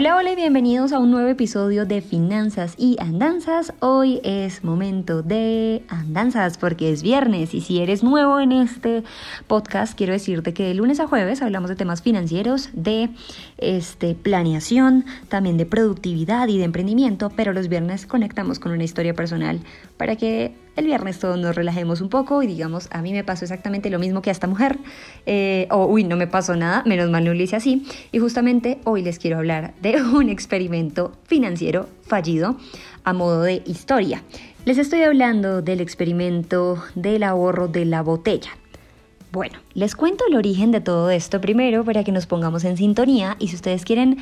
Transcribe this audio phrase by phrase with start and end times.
[0.00, 3.72] Hola, hola y bienvenidos a un nuevo episodio de Finanzas y Andanzas.
[3.80, 9.02] Hoy es momento de andanzas porque es viernes y si eres nuevo en este
[9.48, 13.10] podcast, quiero decirte que de lunes a jueves hablamos de temas financieros, de
[13.56, 19.14] este, planeación, también de productividad y de emprendimiento, pero los viernes conectamos con una historia
[19.14, 19.58] personal
[19.96, 23.44] para que el viernes todos nos relajemos un poco y digamos, a mí me pasó
[23.44, 24.78] exactamente lo mismo que a esta mujer,
[25.26, 28.78] eh, o uy, no me pasó nada, menos mal no lo hice así, y justamente
[28.84, 32.56] hoy les quiero hablar de un experimento financiero fallido
[33.04, 34.22] a modo de historia.
[34.64, 38.50] Les estoy hablando del experimento del ahorro de la botella.
[39.32, 43.36] Bueno, les cuento el origen de todo esto primero para que nos pongamos en sintonía
[43.38, 44.18] y si ustedes quieren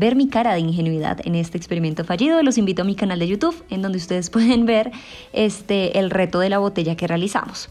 [0.00, 3.28] ver mi cara de ingenuidad en este experimento fallido, los invito a mi canal de
[3.28, 4.90] YouTube, en donde ustedes pueden ver
[5.32, 7.68] este, el reto de la botella que realizamos.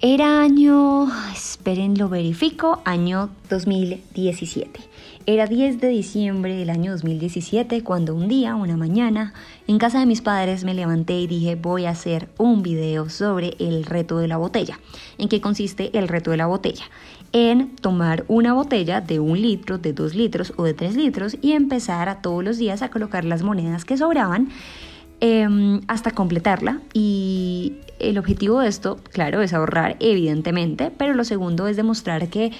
[0.00, 4.80] Era año, esperen, lo verifico, año 2017.
[5.26, 9.34] Era 10 de diciembre del año 2017 cuando un día, una mañana,
[9.66, 13.56] en casa de mis padres me levanté y dije voy a hacer un video sobre
[13.58, 14.78] el reto de la botella.
[15.18, 16.84] ¿En qué consiste el reto de la botella?
[17.32, 21.52] En tomar una botella de un litro, de dos litros o de tres litros y
[21.52, 24.48] empezar a todos los días a colocar las monedas que sobraban
[25.20, 26.80] Em, hasta completarla.
[26.92, 32.52] Y el objetivo de esto, claro, es ahorrar, evidentemente, pero lo segundo es demostrar que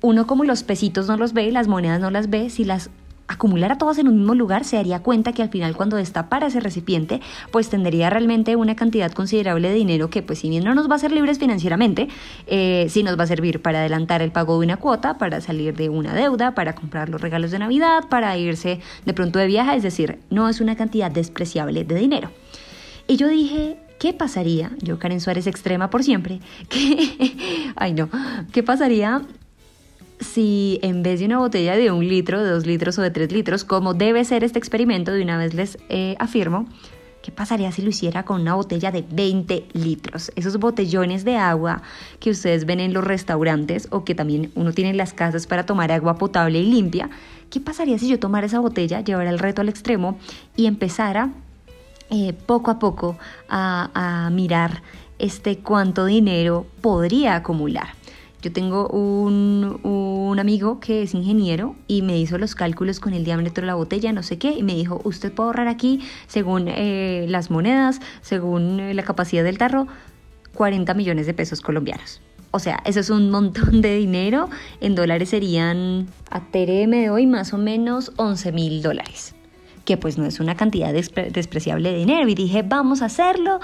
[0.00, 2.88] uno como los pesitos no los ve, las monedas no las ve, si las
[3.30, 6.58] acumulara todas en un mismo lugar, se daría cuenta que al final cuando destapara ese
[6.58, 7.20] recipiente,
[7.52, 10.96] pues tendría realmente una cantidad considerable de dinero que pues si bien no nos va
[10.96, 12.08] a ser libres financieramente,
[12.48, 15.76] eh, sí nos va a servir para adelantar el pago de una cuota, para salir
[15.76, 19.76] de una deuda, para comprar los regalos de Navidad, para irse de pronto de viaje,
[19.76, 22.30] es decir, no es una cantidad despreciable de dinero.
[23.06, 24.72] Y yo dije, ¿qué pasaría?
[24.82, 27.36] Yo, Karen Suárez extrema por siempre, que,
[27.76, 28.08] ay no,
[28.50, 29.22] ¿qué pasaría
[30.20, 33.32] si en vez de una botella de un litro, de dos litros o de tres
[33.32, 36.66] litros, como debe ser este experimento, de una vez les eh, afirmo,
[37.22, 40.30] ¿qué pasaría si lo hiciera con una botella de 20 litros?
[40.36, 41.82] Esos botellones de agua
[42.18, 45.64] que ustedes ven en los restaurantes o que también uno tiene en las casas para
[45.66, 47.10] tomar agua potable y limpia.
[47.48, 50.18] ¿Qué pasaría si yo tomara esa botella, llevara el reto al extremo
[50.54, 51.30] y empezara
[52.10, 53.16] eh, poco a poco
[53.48, 54.82] a, a mirar
[55.18, 57.99] este cuánto dinero podría acumular?
[58.42, 63.24] Yo tengo un, un, amigo que es ingeniero y me hizo los cálculos con el
[63.24, 66.66] diámetro de la botella, no sé qué, y me dijo, usted puede ahorrar aquí, según
[66.68, 69.86] eh, las monedas, según eh, la capacidad del tarro,
[70.54, 72.22] 40 millones de pesos colombianos.
[72.52, 74.48] O sea, eso es un montón de dinero.
[74.80, 79.34] En dólares serían, a TRM de hoy, más o menos 11 mil dólares.
[79.84, 82.28] Que pues no es una cantidad despreciable de dinero.
[82.28, 83.60] Y dije, vamos a hacerlo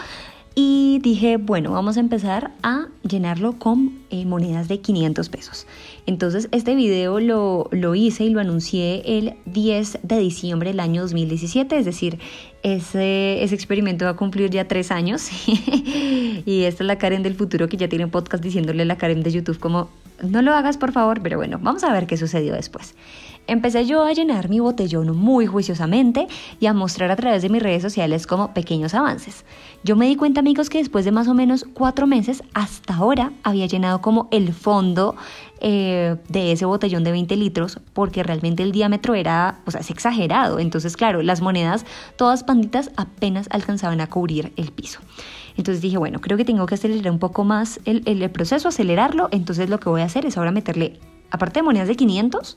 [0.59, 5.67] y dije, bueno, vamos a empezar a llenarlo con eh, monedas de 500 pesos.
[6.07, 11.03] Entonces este video lo, lo, hice y lo anuncié el 10 de diciembre del año
[11.03, 12.19] 2017, es decir,
[12.63, 17.35] ese, ese experimento va a cumplir ya tres años y esta es la Karen del
[17.35, 19.91] futuro que ya tiene un podcast diciéndole a la Karen de YouTube como,
[20.27, 22.95] no lo hagas por favor, pero bueno, vamos a ver qué sucedió después.
[23.49, 26.27] Empecé yo a llenar mi botellón muy juiciosamente
[26.59, 29.45] y a mostrar a través de mis redes sociales como pequeños avances.
[29.85, 33.33] Yo me di cuenta amigos que después de más o menos cuatro meses hasta ahora
[33.45, 35.15] había llenado como el fondo
[35.61, 39.91] eh, de ese botellón de 20 litros porque realmente el diámetro era, o sea, es
[39.91, 40.59] exagerado.
[40.59, 41.87] Entonces claro, las monedas
[42.17, 45.01] todas panditas apenas alcanzaban a cubrir el piso.
[45.57, 49.29] Entonces dije, bueno, creo que tengo que acelerar un poco más el, el proceso, acelerarlo.
[49.31, 50.99] Entonces lo que voy a hacer es ahora meterle
[51.31, 52.57] aparte de monedas de 500,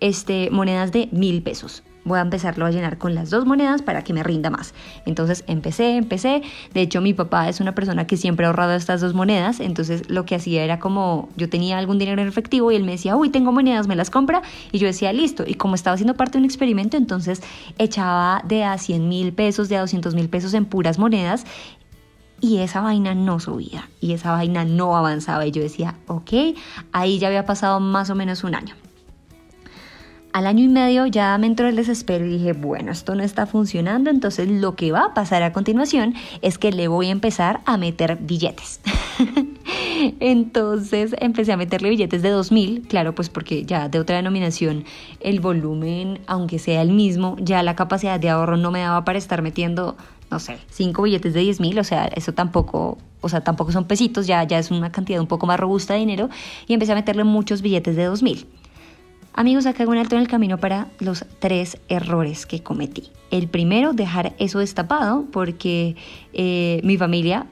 [0.00, 1.82] este, monedas de 1000 pesos.
[2.04, 4.72] Voy a empezarlo a llenar con las dos monedas para que me rinda más.
[5.04, 6.42] Entonces empecé, empecé.
[6.72, 9.60] De hecho, mi papá es una persona que siempre ha ahorrado estas dos monedas.
[9.60, 12.92] Entonces lo que hacía era como yo tenía algún dinero en efectivo y él me
[12.92, 14.40] decía, uy, tengo monedas, me las compra.
[14.72, 15.44] Y yo decía, listo.
[15.46, 17.42] Y como estaba haciendo parte de un experimento, entonces
[17.76, 21.44] echaba de a 100 mil pesos, de a 200 mil pesos en puras monedas
[22.40, 26.30] y esa vaina no subía y esa vaina no avanzaba y yo decía, ok,
[26.92, 28.74] ahí ya había pasado más o menos un año.
[30.32, 33.46] Al año y medio ya me entró el desespero y dije, bueno, esto no está
[33.46, 37.60] funcionando, entonces lo que va a pasar a continuación es que le voy a empezar
[37.64, 38.80] a meter billetes.
[40.20, 44.84] entonces empecé a meterle billetes de 2000, claro, pues porque ya de otra denominación
[45.20, 49.18] el volumen, aunque sea el mismo, ya la capacidad de ahorro no me daba para
[49.18, 49.96] estar metiendo
[50.30, 53.86] no sé, cinco billetes de 10 mil, o sea, eso tampoco, o sea, tampoco son
[53.86, 56.28] pesitos, ya, ya es una cantidad un poco más robusta de dinero,
[56.66, 58.46] y empecé a meterle muchos billetes de 2 mil.
[59.34, 63.10] Amigos, acá hago un alto en el camino para los tres errores que cometí.
[63.30, 65.96] El primero, dejar eso destapado, porque
[66.32, 67.46] eh, mi familia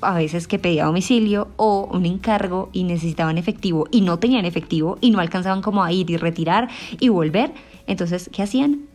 [0.00, 4.98] a veces que pedía domicilio o un encargo y necesitaban efectivo y no tenían efectivo
[5.00, 6.68] y no alcanzaban como a ir y retirar
[7.00, 7.52] y volver.
[7.86, 8.86] Entonces, ¿qué hacían?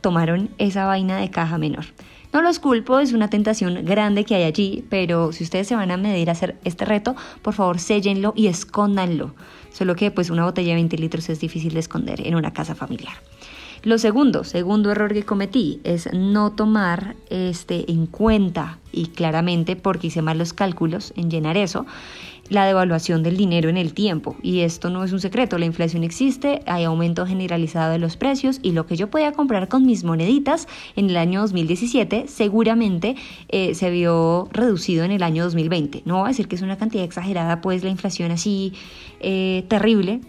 [0.00, 1.84] Tomaron esa vaina de caja menor.
[2.34, 5.92] No los culpo, es una tentación grande que hay allí, pero si ustedes se van
[5.92, 9.36] a medir a hacer este reto, por favor séllenlo y escóndanlo.
[9.70, 12.74] Solo que pues una botella de 20 litros es difícil de esconder en una casa
[12.74, 13.14] familiar.
[13.84, 20.06] Lo segundo, segundo error que cometí es no tomar este, en cuenta y claramente porque
[20.06, 21.84] hice mal los cálculos en llenar eso,
[22.48, 24.36] la devaluación del dinero en el tiempo.
[24.42, 28.58] Y esto no es un secreto, la inflación existe, hay aumento generalizado de los precios
[28.62, 30.66] y lo que yo podía comprar con mis moneditas
[30.96, 33.16] en el año 2017 seguramente
[33.50, 36.04] eh, se vio reducido en el año 2020.
[36.06, 38.72] No voy a decir que es una cantidad exagerada, pues la inflación así
[39.20, 40.22] eh, terrible,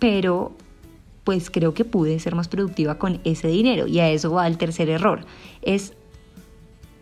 [0.00, 0.56] pero
[1.26, 3.88] pues creo que pude ser más productiva con ese dinero.
[3.88, 5.26] Y a eso va el tercer error.
[5.60, 5.92] Es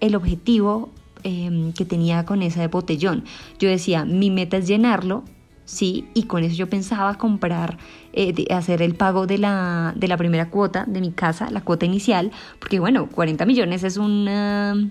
[0.01, 0.89] el objetivo
[1.25, 3.25] em, que tenía con ese botellón.
[3.59, 5.25] Yo decía, mi meta es llenarlo,
[5.67, 7.77] sí, y con eso yo pensaba comprar,
[8.15, 11.85] eh, hacer el pago de la, de la primera cuota de mi casa, la cuota
[11.85, 14.91] inicial, porque bueno, 40 millones es una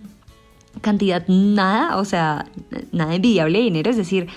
[0.82, 2.46] cantidad nada, o sea,
[2.92, 4.28] nada envidiable de dinero, es decir,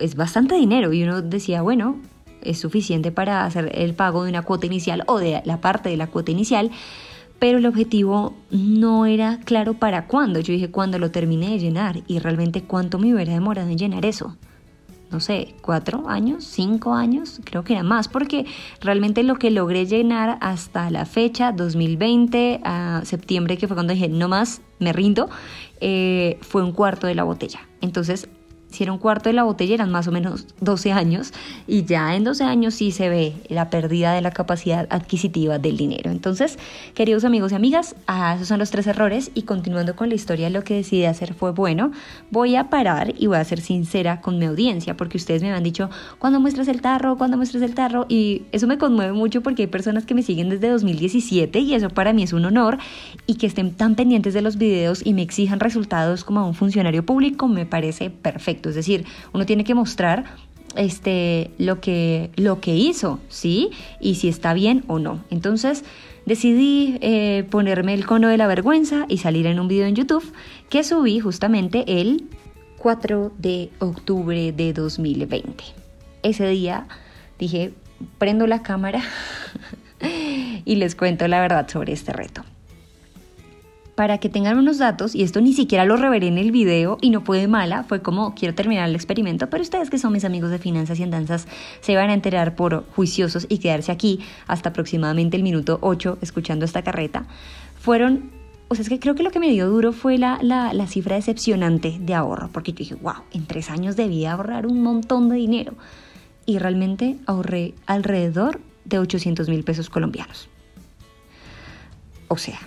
[0.00, 0.92] es bastante dinero.
[0.92, 2.00] Y uno decía, bueno,
[2.44, 5.96] es suficiente para hacer el pago de una cuota inicial o de la parte de
[5.96, 6.70] la cuota inicial,
[7.38, 10.40] pero el objetivo no era claro para cuándo.
[10.40, 14.06] Yo dije cuando lo terminé de llenar y realmente cuánto me hubiera demorado en llenar
[14.06, 14.36] eso.
[15.10, 18.46] No sé, cuatro años, cinco años, creo que era más, porque
[18.80, 24.08] realmente lo que logré llenar hasta la fecha, 2020, a septiembre, que fue cuando dije
[24.08, 25.28] no más, me rindo,
[25.80, 27.60] eh, fue un cuarto de la botella.
[27.80, 28.28] Entonces
[28.74, 31.32] hicieron cuarto de la botella eran más o menos 12 años
[31.66, 35.76] y ya en 12 años sí se ve la pérdida de la capacidad adquisitiva del
[35.76, 36.10] dinero.
[36.10, 36.58] Entonces,
[36.94, 40.50] queridos amigos y amigas, ah, esos son los tres errores y continuando con la historia,
[40.50, 41.92] lo que decidí hacer fue, bueno,
[42.30, 45.62] voy a parar y voy a ser sincera con mi audiencia porque ustedes me han
[45.62, 45.88] dicho,
[46.18, 47.16] ¿cuándo muestras el tarro?
[47.16, 48.06] ¿Cuándo muestras el tarro?
[48.08, 51.90] Y eso me conmueve mucho porque hay personas que me siguen desde 2017 y eso
[51.90, 52.78] para mí es un honor
[53.26, 56.54] y que estén tan pendientes de los videos y me exijan resultados como a un
[56.54, 58.63] funcionario público me parece perfecto.
[58.68, 60.24] Es decir, uno tiene que mostrar
[60.76, 63.70] este, lo, que, lo que hizo, ¿sí?
[64.00, 65.24] Y si está bien o no.
[65.30, 65.84] Entonces
[66.26, 70.24] decidí eh, ponerme el cono de la vergüenza y salir en un video en YouTube
[70.70, 72.28] que subí justamente el
[72.78, 75.64] 4 de octubre de 2020.
[76.22, 76.86] Ese día
[77.38, 77.72] dije,
[78.18, 79.02] prendo la cámara
[80.64, 82.44] y les cuento la verdad sobre este reto
[83.94, 87.10] para que tengan unos datos, y esto ni siquiera lo revelé en el video y
[87.10, 90.24] no fue de mala, fue como quiero terminar el experimento, pero ustedes que son mis
[90.24, 91.46] amigos de finanzas y andanzas
[91.80, 96.64] se van a enterar por juiciosos y quedarse aquí hasta aproximadamente el minuto 8 escuchando
[96.64, 97.26] esta carreta,
[97.78, 98.30] fueron,
[98.68, 100.86] o sea, es que creo que lo que me dio duro fue la, la, la
[100.86, 105.28] cifra decepcionante de ahorro, porque yo dije, wow, en tres años debía ahorrar un montón
[105.28, 105.74] de dinero,
[106.46, 110.48] y realmente ahorré alrededor de 800 mil pesos colombianos.
[112.28, 112.58] O sea,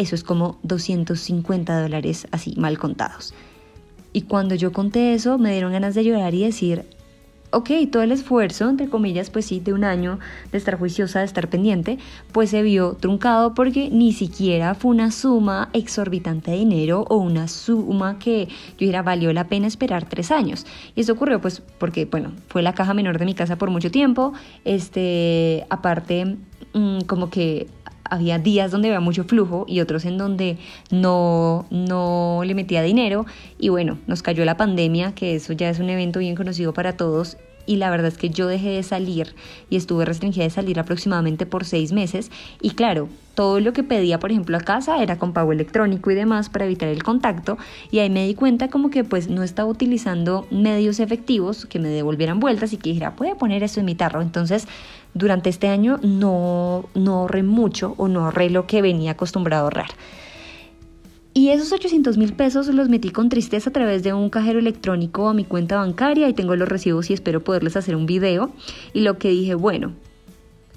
[0.00, 3.34] eso es como 250 dólares así mal contados.
[4.12, 6.86] Y cuando yo conté eso, me dieron ganas de llorar y decir,
[7.50, 10.18] ok, todo el esfuerzo, entre comillas, pues sí, de un año
[10.52, 11.98] de estar juiciosa, de estar pendiente,
[12.32, 17.46] pues se vio truncado porque ni siquiera fue una suma exorbitante de dinero o una
[17.46, 20.66] suma que yo dijera valió la pena esperar tres años.
[20.94, 23.90] Y eso ocurrió pues porque, bueno, fue la caja menor de mi casa por mucho
[23.90, 24.32] tiempo,
[24.64, 26.36] este, aparte,
[26.72, 27.68] mm, como que
[28.10, 30.58] había días donde había mucho flujo y otros en donde
[30.90, 33.24] no, no le metía dinero.
[33.58, 36.96] Y bueno, nos cayó la pandemia, que eso ya es un evento bien conocido para
[36.96, 37.38] todos.
[37.70, 39.36] Y la verdad es que yo dejé de salir
[39.68, 42.32] y estuve restringida de salir aproximadamente por seis meses.
[42.60, 46.16] Y claro, todo lo que pedía, por ejemplo, a casa era con pago electrónico y
[46.16, 47.58] demás para evitar el contacto.
[47.92, 51.90] Y ahí me di cuenta como que pues no estaba utilizando medios efectivos que me
[51.90, 54.20] devolvieran vueltas y que dijera, puede poner eso en mi tarro.
[54.20, 54.66] Entonces
[55.14, 59.66] durante este año no, no ahorré mucho o no ahorré lo que venía acostumbrado a
[59.66, 59.90] ahorrar.
[61.32, 65.28] Y esos 800 mil pesos los metí con tristeza a través de un cajero electrónico
[65.28, 68.50] a mi cuenta bancaria y tengo los recibos y espero poderles hacer un video.
[68.92, 69.92] Y lo que dije, bueno,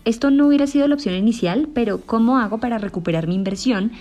[0.05, 3.91] esto no hubiera sido la opción inicial, pero ¿cómo hago para recuperar mi inversión?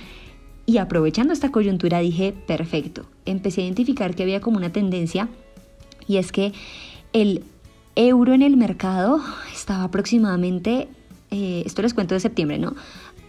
[0.66, 5.28] Y aprovechando esta coyuntura dije, perfecto, empecé a identificar que había como una tendencia
[6.06, 6.52] y es que
[7.12, 7.44] el
[7.96, 9.20] euro en el mercado
[9.52, 10.88] estaba aproximadamente,
[11.30, 12.74] eh, esto les cuento de septiembre, ¿no?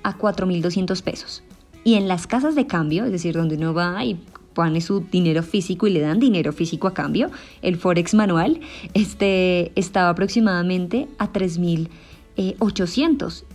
[0.03, 1.43] A 4.200 pesos.
[1.83, 4.19] Y en las casas de cambio, es decir, donde uno va y
[4.53, 7.29] pone su dinero físico y le dan dinero físico a cambio,
[7.61, 8.61] el Forex manual,
[8.93, 11.89] este, estaba aproximadamente a 3.800.
[12.37, 12.55] Eh,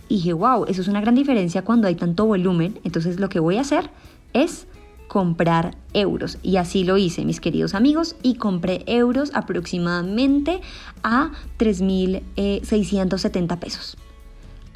[0.09, 2.79] y dije, wow, eso es una gran diferencia cuando hay tanto volumen.
[2.83, 3.89] Entonces lo que voy a hacer
[4.33, 4.67] es
[5.07, 6.37] comprar euros.
[6.43, 10.61] Y así lo hice, mis queridos amigos, y compré euros aproximadamente
[11.03, 13.97] a 3.670 pesos.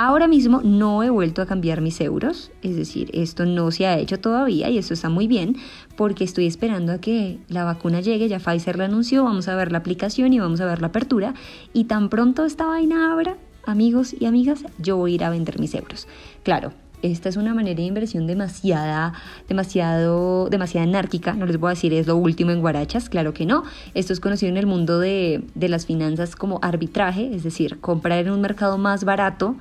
[0.05, 3.98] Ahora mismo no he vuelto a cambiar mis euros, es decir, esto no se ha
[3.98, 5.55] hecho todavía y eso está muy bien
[5.95, 9.72] porque estoy esperando a que la vacuna llegue, ya Pfizer la anunció, vamos a ver
[9.72, 11.36] la aplicación y vamos a ver la apertura
[11.72, 15.57] y tan pronto esta vaina abra, amigos y amigas, yo voy a ir a vender
[15.57, 16.05] mis euros.
[16.43, 19.13] Claro, esta es una manera de inversión demasiada,
[19.48, 21.31] demasiado, demasiado anárquica.
[21.31, 23.63] No les voy a decir es lo último en guarachas, claro que no.
[23.93, 28.19] Esto es conocido en el mundo de, de las finanzas como arbitraje, es decir, comprar
[28.19, 29.55] en un mercado más barato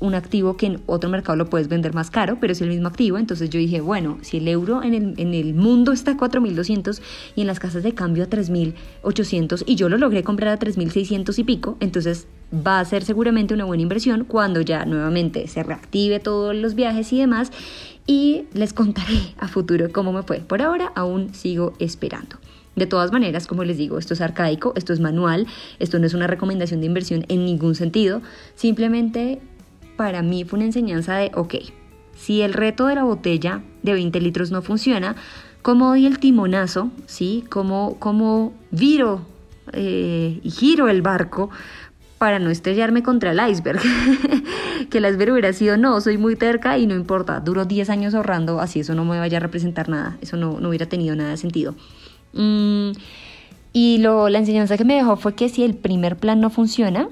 [0.00, 2.88] un activo que en otro mercado lo puedes vender más caro, pero es el mismo
[2.88, 3.18] activo.
[3.18, 7.00] Entonces yo dije, bueno, si el euro en el, en el mundo está a 4.200
[7.34, 11.38] y en las casas de cambio a 3.800 y yo lo logré comprar a 3.600
[11.38, 16.20] y pico, entonces va a ser seguramente una buena inversión cuando ya nuevamente se reactive
[16.20, 17.50] todos los viajes y demás
[18.06, 20.38] y les contaré a futuro cómo me fue.
[20.38, 22.36] Por ahora aún sigo esperando.
[22.74, 25.48] De todas maneras, como les digo, esto es arcaico, esto es manual,
[25.80, 28.22] esto no es una recomendación de inversión en ningún sentido,
[28.54, 29.40] simplemente
[29.98, 31.56] para mí fue una enseñanza de, ok,
[32.16, 35.16] si el reto de la botella de 20 litros no funciona,
[35.60, 36.90] ¿cómo doy el timonazo?
[37.06, 37.44] ¿Sí?
[37.50, 39.26] ¿Cómo, cómo viro
[39.72, 41.50] eh, y giro el barco
[42.16, 43.80] para no estrellarme contra el iceberg?
[44.90, 48.14] que el iceberg hubiera sido, no, soy muy terca y no importa, duro 10 años
[48.14, 51.30] ahorrando, así eso no me vaya a representar nada, eso no, no hubiera tenido nada
[51.30, 51.74] de sentido.
[52.34, 52.92] Mm,
[53.72, 57.08] y lo, la enseñanza que me dejó fue que si el primer plan no funciona,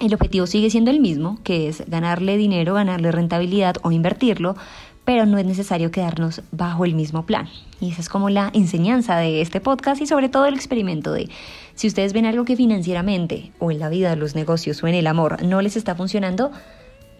[0.00, 4.56] el objetivo sigue siendo el mismo, que es ganarle dinero, ganarle rentabilidad o invertirlo,
[5.04, 7.48] pero no es necesario quedarnos bajo el mismo plan.
[7.80, 11.28] Y esa es como la enseñanza de este podcast y sobre todo el experimento de
[11.74, 15.06] si ustedes ven algo que financieramente o en la vida los negocios o en el
[15.06, 16.52] amor no les está funcionando,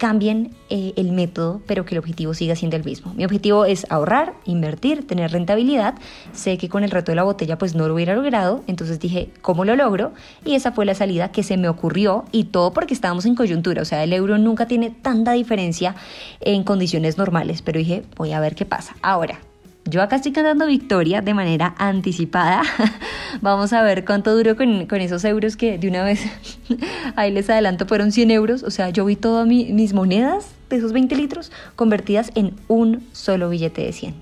[0.03, 3.13] cambien eh, el método, pero que el objetivo siga siendo el mismo.
[3.13, 5.95] Mi objetivo es ahorrar, invertir, tener rentabilidad.
[6.33, 9.29] Sé que con el reto de la botella pues no lo hubiera logrado, entonces dije,
[9.41, 10.11] ¿cómo lo logro?
[10.43, 13.81] Y esa fue la salida que se me ocurrió y todo porque estábamos en coyuntura,
[13.81, 15.95] o sea, el euro nunca tiene tanta diferencia
[16.41, 18.97] en condiciones normales, pero dije, voy a ver qué pasa.
[19.01, 19.39] Ahora,
[19.85, 22.63] yo acá estoy cantando victoria de manera anticipada.
[23.41, 26.21] Vamos a ver cuánto duró con, esos euros que de una vez,
[27.15, 28.63] ahí les adelanto, fueron 100 euros.
[28.63, 33.49] O sea, yo vi todas mis monedas de esos 20 litros convertidas en un solo
[33.49, 34.15] billete de 100.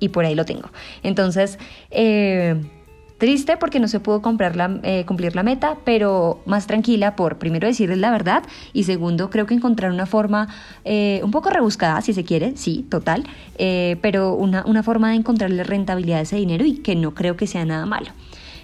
[0.00, 0.70] Y por ahí lo tengo.
[1.02, 1.58] Entonces,
[1.90, 2.60] eh,
[3.22, 7.38] Triste porque no se pudo comprar la, eh, cumplir la meta, pero más tranquila por,
[7.38, 10.48] primero, decirles la verdad y segundo, creo que encontrar una forma
[10.84, 13.22] eh, un poco rebuscada, si se quiere, sí, total,
[13.58, 17.36] eh, pero una, una forma de encontrarle rentabilidad a ese dinero y que no creo
[17.36, 18.08] que sea nada malo.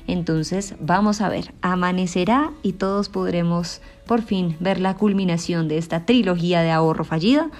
[0.09, 6.05] Entonces, vamos a ver, amanecerá y todos podremos por fin ver la culminación de esta
[6.05, 7.51] trilogía de ahorro fallida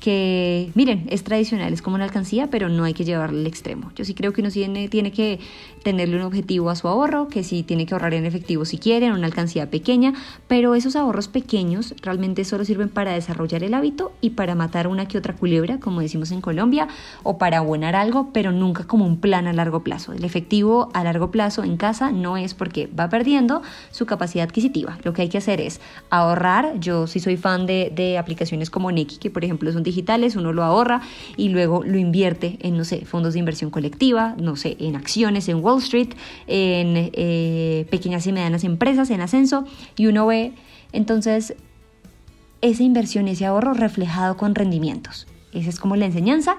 [0.00, 3.90] que, miren, es tradicional, es como una alcancía, pero no hay que llevarlo al extremo.
[3.96, 5.40] Yo sí creo que uno tiene, tiene que
[5.82, 9.06] tenerle un objetivo a su ahorro, que sí tiene que ahorrar en efectivo si quiere,
[9.06, 10.14] en una alcancía pequeña,
[10.46, 15.08] pero esos ahorros pequeños realmente solo sirven para desarrollar el hábito y para matar una
[15.08, 16.86] que otra culebra, como decimos en Colombia,
[17.24, 20.12] o para abonar algo, pero nunca como un plan a largo plazo.
[20.12, 24.98] El efectivo a largo plazo en casa no es porque va perdiendo su capacidad adquisitiva.
[25.02, 26.78] Lo que hay que hacer es ahorrar.
[26.78, 30.36] Yo sí soy fan de, de aplicaciones como Neki, que por ejemplo es un digitales,
[30.36, 31.02] uno lo ahorra
[31.36, 35.48] y luego lo invierte en, no sé, fondos de inversión colectiva, no sé, en acciones
[35.48, 36.10] en Wall Street,
[36.46, 39.64] en eh, pequeñas y medianas empresas en ascenso
[39.96, 40.52] y uno ve
[40.92, 41.54] entonces
[42.60, 45.26] esa inversión, ese ahorro reflejado con rendimientos.
[45.52, 46.56] Esa es como la enseñanza.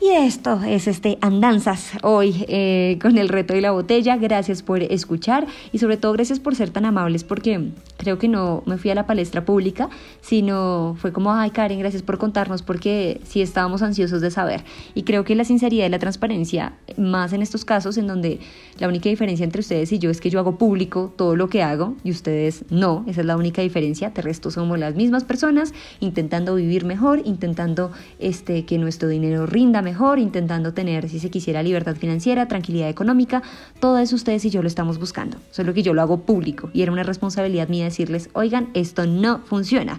[0.00, 4.16] Y esto es este Andanzas hoy eh, con el reto de la botella.
[4.16, 8.62] Gracias por escuchar y sobre todo gracias por ser tan amables porque creo que no
[8.64, 9.90] me fui a la palestra pública,
[10.22, 14.64] sino fue como, ay Karen, gracias por contarnos porque sí estábamos ansiosos de saber.
[14.94, 18.38] Y creo que la sinceridad y la transparencia, más en estos casos en donde
[18.78, 21.62] la única diferencia entre ustedes y yo es que yo hago público todo lo que
[21.62, 24.10] hago y ustedes no, esa es la única diferencia.
[24.10, 27.90] De resto somos las mismas personas intentando vivir mejor, intentando
[28.20, 33.42] este, que nuestro dinero rinda mejor, intentando tener, si se quisiera, libertad financiera, tranquilidad económica,
[33.80, 36.82] todo eso ustedes y yo lo estamos buscando, solo que yo lo hago público y
[36.82, 39.98] era una responsabilidad mía decirles, oigan, esto no funciona.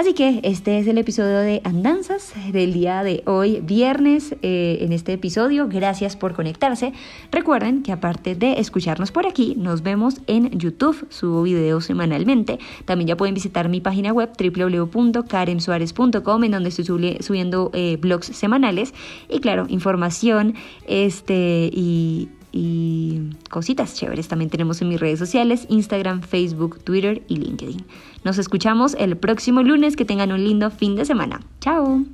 [0.00, 4.92] Así que este es el episodio de Andanzas del día de hoy, viernes, eh, en
[4.92, 5.68] este episodio.
[5.68, 6.94] Gracias por conectarse.
[7.30, 11.06] Recuerden que aparte de escucharnos por aquí, nos vemos en YouTube.
[11.10, 12.58] Subo videos semanalmente.
[12.86, 18.94] También ya pueden visitar mi página web www.karensuarez.com en donde estoy subiendo eh, blogs semanales
[19.28, 20.54] y claro, información
[20.86, 27.36] este, y y cositas chéveres también tenemos en mis redes sociales, Instagram, Facebook, Twitter y
[27.36, 27.84] LinkedIn.
[28.24, 31.40] Nos escuchamos el próximo lunes, que tengan un lindo fin de semana.
[31.60, 32.04] Chao.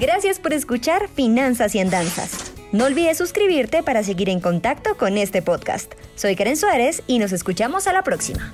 [0.00, 2.52] Gracias por escuchar Finanzas y Andanzas.
[2.72, 5.92] No olvides suscribirte para seguir en contacto con este podcast.
[6.16, 8.52] Soy Karen Suárez y nos escuchamos a la próxima.